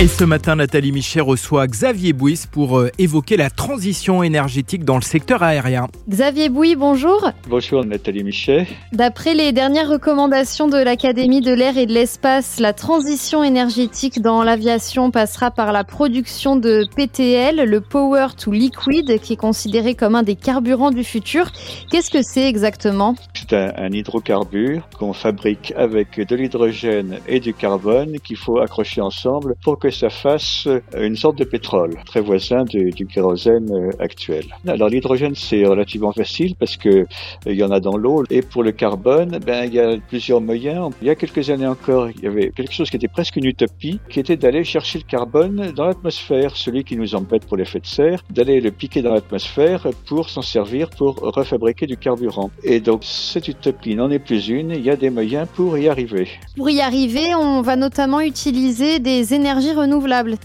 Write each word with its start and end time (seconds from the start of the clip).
Et 0.00 0.08
ce 0.08 0.24
matin, 0.24 0.56
Nathalie 0.56 0.92
Michet 0.92 1.20
reçoit 1.20 1.66
Xavier 1.66 2.14
Bouis 2.14 2.46
pour 2.50 2.78
euh, 2.78 2.88
évoquer 2.96 3.36
la 3.36 3.50
transition 3.50 4.22
énergétique 4.22 4.82
dans 4.82 4.94
le 4.94 5.02
secteur 5.02 5.42
aérien. 5.42 5.88
Xavier 6.08 6.48
Bouis, 6.48 6.74
bonjour. 6.74 7.30
Bonjour 7.50 7.84
Nathalie 7.84 8.24
Michet. 8.24 8.66
D'après 8.92 9.34
les 9.34 9.52
dernières 9.52 9.90
recommandations 9.90 10.68
de 10.68 10.78
l'Académie 10.78 11.42
de 11.42 11.52
l'air 11.52 11.76
et 11.76 11.84
de 11.84 11.92
l'espace, 11.92 12.60
la 12.60 12.72
transition 12.72 13.44
énergétique 13.44 14.22
dans 14.22 14.42
l'aviation 14.42 15.10
passera 15.10 15.50
par 15.50 15.70
la 15.70 15.84
production 15.84 16.56
de 16.56 16.86
PTL, 16.96 17.68
le 17.68 17.82
Power 17.82 18.28
to 18.38 18.52
Liquid, 18.52 19.20
qui 19.20 19.34
est 19.34 19.36
considéré 19.36 19.94
comme 19.94 20.14
un 20.14 20.22
des 20.22 20.34
carburants 20.34 20.92
du 20.92 21.04
futur. 21.04 21.52
Qu'est-ce 21.90 22.10
que 22.10 22.22
c'est 22.22 22.48
exactement? 22.48 23.16
C'est 23.34 23.52
un, 23.52 23.74
un 23.76 23.92
hydrocarbure 23.92 24.88
qu'on 24.98 25.12
fabrique 25.12 25.74
avec 25.76 26.26
de 26.26 26.36
l'hydrogène 26.36 27.18
et 27.28 27.38
du 27.38 27.52
carbone 27.52 28.18
qu'il 28.20 28.38
faut 28.38 28.60
accrocher 28.60 29.02
ensemble 29.02 29.56
pour 29.62 29.78
que 29.78 29.89
ça 29.90 30.10
fasse 30.10 30.68
une 30.96 31.16
sorte 31.16 31.38
de 31.38 31.44
pétrole, 31.44 31.94
très 32.06 32.20
voisin 32.20 32.64
du, 32.64 32.90
du 32.90 33.06
kérosène 33.06 33.70
euh, 33.70 33.90
actuel. 33.98 34.44
Alors 34.66 34.88
l'hydrogène 34.88 35.34
c'est 35.34 35.64
relativement 35.64 36.12
facile 36.12 36.54
parce 36.56 36.76
que 36.76 36.88
euh, 36.88 37.06
il 37.46 37.54
y 37.54 37.64
en 37.64 37.70
a 37.70 37.80
dans 37.80 37.96
l'eau 37.96 38.24
et 38.30 38.42
pour 38.42 38.62
le 38.62 38.72
carbone, 38.72 39.38
ben 39.44 39.64
il 39.64 39.74
y 39.74 39.80
a 39.80 39.96
plusieurs 40.08 40.40
moyens. 40.40 40.90
Il 41.02 41.08
y 41.08 41.10
a 41.10 41.14
quelques 41.14 41.50
années 41.50 41.66
encore, 41.66 42.10
il 42.10 42.22
y 42.22 42.26
avait 42.26 42.50
quelque 42.50 42.72
chose 42.72 42.90
qui 42.90 42.96
était 42.96 43.08
presque 43.08 43.36
une 43.36 43.46
utopie, 43.46 44.00
qui 44.08 44.20
était 44.20 44.36
d'aller 44.36 44.64
chercher 44.64 44.98
le 44.98 45.04
carbone 45.04 45.72
dans 45.74 45.86
l'atmosphère, 45.86 46.56
celui 46.56 46.84
qui 46.84 46.96
nous 46.96 47.14
embête 47.14 47.46
pour 47.46 47.56
l'effet 47.56 47.80
de 47.80 47.86
serre, 47.86 48.22
d'aller 48.30 48.60
le 48.60 48.70
piquer 48.70 49.02
dans 49.02 49.12
l'atmosphère 49.12 49.86
pour 50.06 50.28
s'en 50.28 50.42
servir 50.42 50.90
pour 50.90 51.16
refabriquer 51.16 51.86
du 51.86 51.96
carburant. 51.96 52.50
Et 52.64 52.80
donc 52.80 53.02
cette 53.04 53.48
utopie 53.48 53.94
n'en 53.94 54.10
est 54.10 54.18
plus 54.18 54.48
une, 54.48 54.70
il 54.70 54.84
y 54.84 54.90
a 54.90 54.96
des 54.96 55.10
moyens 55.10 55.48
pour 55.54 55.78
y 55.78 55.88
arriver. 55.88 56.28
Pour 56.56 56.70
y 56.70 56.80
arriver, 56.80 57.34
on 57.34 57.62
va 57.62 57.76
notamment 57.76 58.20
utiliser 58.20 58.98
des 58.98 59.34
énergies 59.34 59.72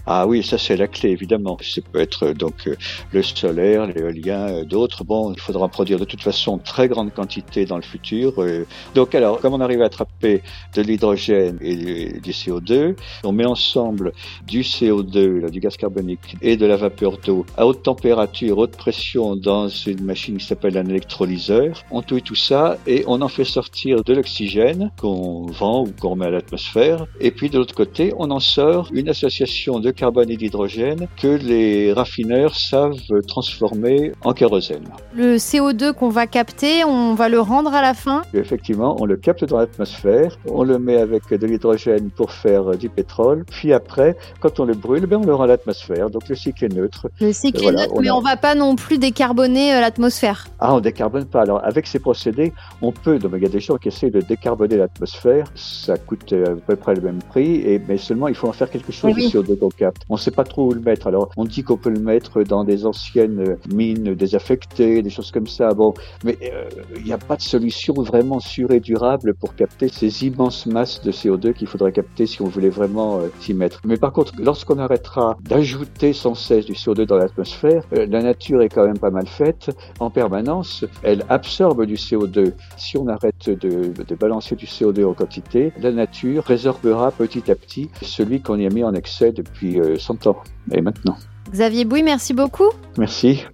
Ah 0.06 0.26
oui, 0.26 0.42
ça 0.42 0.58
c'est 0.58 0.76
la 0.76 0.86
clé 0.88 1.10
évidemment. 1.10 1.56
Ça 1.62 1.80
peut 1.92 2.00
être 2.00 2.32
donc 2.32 2.66
euh, 2.66 2.76
le 3.12 3.22
solaire, 3.22 3.86
l'éolien, 3.86 4.48
euh, 4.48 4.64
d'autres. 4.64 5.04
Bon, 5.04 5.32
il 5.32 5.40
faudra 5.40 5.64
en 5.64 5.68
produire 5.68 5.98
de 5.98 6.04
toute 6.04 6.22
façon 6.22 6.58
très 6.58 6.88
grande 6.88 7.12
quantité 7.12 7.64
dans 7.66 7.76
le 7.76 7.82
futur. 7.82 8.34
euh. 8.38 8.64
Donc 8.94 9.14
alors, 9.14 9.40
comme 9.40 9.54
on 9.54 9.60
arrive 9.60 9.82
à 9.82 9.86
attraper 9.86 10.42
de 10.74 10.82
l'hydrogène 10.82 11.58
et 11.60 11.76
du 11.76 12.20
du 12.20 12.32
CO2, 12.32 12.96
on 13.24 13.32
met 13.32 13.46
ensemble 13.46 14.12
du 14.46 14.62
CO2, 14.62 15.40
là, 15.40 15.48
du 15.50 15.60
gaz 15.60 15.76
carbonique, 15.76 16.36
et 16.42 16.56
de 16.56 16.66
la 16.66 16.76
vapeur 16.76 17.18
d'eau 17.18 17.44
à 17.56 17.66
haute 17.66 17.82
température, 17.82 18.58
haute 18.58 18.76
pression 18.76 19.36
dans 19.36 19.68
une 19.68 20.02
machine 20.04 20.36
qui 20.38 20.44
s'appelle 20.46 20.76
un 20.76 20.86
électrolyseur. 20.86 21.84
On 21.90 22.02
touille 22.02 22.22
tout 22.22 22.34
ça 22.34 22.78
et 22.86 23.04
on 23.06 23.20
en 23.22 23.28
fait 23.28 23.44
sortir 23.44 24.02
de 24.04 24.12
l'oxygène 24.12 24.90
qu'on 25.00 25.46
vend 25.46 25.84
ou 25.84 25.92
qu'on 26.00 26.10
remet 26.10 26.26
à 26.26 26.30
l'atmosphère. 26.30 27.06
Et 27.20 27.30
puis 27.30 27.48
de 27.50 27.58
l'autre 27.58 27.74
côté, 27.74 28.12
on 28.18 28.30
en 28.30 28.40
sort 28.40 28.88
une 28.92 29.08
association 29.08 29.25
de 29.26 29.90
carbone 29.90 30.30
et 30.30 30.36
d'hydrogène 30.36 31.08
que 31.20 31.26
les 31.26 31.92
raffineurs 31.92 32.54
savent 32.54 32.94
transformer 33.26 34.12
en 34.24 34.32
kérosène. 34.32 34.84
Le 35.14 35.36
CO2 35.36 35.92
qu'on 35.92 36.08
va 36.10 36.26
capter, 36.26 36.84
on 36.84 37.14
va 37.14 37.28
le 37.28 37.40
rendre 37.40 37.74
à 37.74 37.82
la 37.82 37.94
fin? 37.94 38.22
Et 38.34 38.38
effectivement, 38.38 38.96
on 39.00 39.04
le 39.04 39.16
capte 39.16 39.44
dans 39.44 39.58
l'atmosphère, 39.58 40.38
on 40.48 40.62
le 40.62 40.78
met 40.78 40.96
avec 40.96 41.28
de 41.30 41.46
l'hydrogène 41.46 42.10
pour 42.10 42.30
faire 42.32 42.76
du 42.76 42.88
pétrole, 42.88 43.44
puis 43.50 43.72
après, 43.72 44.16
quand 44.40 44.60
on 44.60 44.64
le 44.64 44.74
brûle, 44.74 45.06
ben 45.06 45.18
on 45.22 45.26
le 45.26 45.34
rend 45.34 45.44
à 45.44 45.48
l'atmosphère. 45.48 46.08
Donc 46.10 46.28
le 46.28 46.34
cycle 46.36 46.64
est 46.66 46.74
neutre. 46.74 47.08
Le 47.20 47.32
cycle 47.32 47.62
Voilà, 47.62 47.80
est 47.80 47.82
neutre, 47.86 47.94
on 47.96 48.00
mais 48.00 48.08
a- 48.08 48.16
on 48.16 48.20
va 48.20 48.36
pas 48.36 48.54
non 48.54 48.76
plus 48.76 48.98
décarboner 48.98 49.74
euh, 49.74 49.80
l'atmosphère. 49.80 50.46
Ah, 50.60 50.74
on 50.74 50.80
décarbone 50.80 51.24
pas. 51.26 51.42
Alors, 51.42 51.64
avec 51.64 51.86
ces 51.86 51.98
procédés, 51.98 52.52
on 52.80 52.92
peut, 52.92 53.18
donc 53.18 53.32
il 53.36 53.42
y 53.42 53.46
a 53.46 53.48
des 53.50 53.60
gens 53.60 53.76
qui 53.76 53.88
essaient 53.88 54.10
de 54.10 54.20
décarboner 54.20 54.76
l'atmosphère. 54.76 55.46
Ça 55.54 55.96
coûte 55.96 56.32
euh, 56.32 56.52
à 56.52 56.56
peu 56.66 56.76
près 56.76 56.94
le 56.94 57.00
même 57.00 57.18
prix, 57.30 57.56
et, 57.56 57.80
mais 57.88 57.96
seulement 57.98 58.28
il 58.28 58.34
faut 58.34 58.48
en 58.48 58.52
faire 58.52 58.70
quelque 58.70 58.92
chose 58.92 59.15
Oui. 59.16 59.28
du 59.28 59.36
CO2 59.36 59.58
qu'on 59.58 59.68
capte. 59.68 60.02
On 60.08 60.14
ne 60.14 60.18
sait 60.18 60.30
pas 60.30 60.44
trop 60.44 60.68
où 60.68 60.72
le 60.72 60.80
mettre. 60.80 61.06
Alors, 61.06 61.30
on 61.36 61.44
dit 61.44 61.62
qu'on 61.62 61.76
peut 61.76 61.90
le 61.90 62.00
mettre 62.00 62.42
dans 62.42 62.64
des 62.64 62.86
anciennes 62.86 63.40
euh, 63.40 63.56
mines 63.72 64.14
désaffectées, 64.14 65.02
des 65.02 65.10
choses 65.10 65.30
comme 65.30 65.46
ça. 65.46 65.74
Bon, 65.74 65.94
mais 66.24 66.38
euh, 66.42 66.68
il 66.96 67.04
n'y 67.04 67.12
a 67.12 67.18
pas 67.18 67.36
de 67.36 67.42
solution 67.42 67.94
vraiment 67.94 68.40
sûre 68.40 68.70
et 68.70 68.80
durable 68.80 69.34
pour 69.34 69.54
capter 69.54 69.88
ces 69.88 70.24
immenses 70.24 70.66
masses 70.66 71.02
de 71.02 71.12
CO2 71.12 71.52
qu'il 71.52 71.66
faudrait 71.66 71.92
capter 71.92 72.26
si 72.26 72.42
on 72.42 72.46
voulait 72.46 72.68
vraiment 72.68 73.18
euh, 73.18 73.28
s'y 73.40 73.54
mettre. 73.54 73.80
Mais 73.84 73.96
par 73.96 74.12
contre, 74.12 74.32
lorsqu'on 74.38 74.78
arrêtera 74.78 75.36
d'ajouter 75.42 76.12
sans 76.12 76.34
cesse 76.34 76.66
du 76.66 76.72
CO2 76.72 77.06
dans 77.06 77.16
l'atmosphère, 77.16 77.84
euh, 77.92 78.06
la 78.08 78.22
nature 78.22 78.62
est 78.62 78.68
quand 78.68 78.86
même 78.86 78.98
pas 78.98 79.10
mal 79.10 79.26
faite 79.26 79.70
en 80.00 80.10
permanence, 80.10 80.84
elle 81.02 81.24
absorbe 81.28 81.84
du 81.86 81.94
CO2. 81.94 82.52
Si 82.76 82.96
on 82.96 83.08
arrête 83.08 83.48
de, 83.48 83.92
de 83.92 84.14
balancer 84.14 84.56
du 84.56 84.66
CO2 84.66 85.04
en 85.04 85.14
quantité, 85.14 85.72
la 85.80 85.92
nature 85.92 86.44
résorbera 86.44 87.10
petit 87.10 87.50
à 87.50 87.54
petit 87.54 87.90
celui 88.02 88.40
qu'on 88.40 88.58
y 88.58 88.66
a 88.66 88.70
mis 88.70 88.84
en 88.84 88.92
excès 88.96 89.32
depuis 89.32 89.80
euh, 89.80 89.98
100 89.98 90.26
ans 90.26 90.38
et 90.72 90.80
maintenant. 90.80 91.16
Xavier 91.50 91.84
Bouy, 91.84 92.02
merci 92.02 92.34
beaucoup. 92.34 92.70
Merci. 92.98 93.46